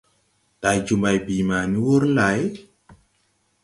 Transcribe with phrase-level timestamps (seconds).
[0.57, 2.41] Ndày jo mbày bii ma ni wur lay?